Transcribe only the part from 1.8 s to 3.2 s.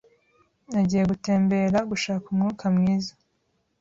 gushaka umwuka mwiza.